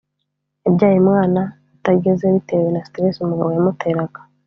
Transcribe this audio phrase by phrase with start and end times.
[0.65, 1.41] yabyaye umwana
[1.75, 4.19] utageze bitewe na stress umugabo yamuteraga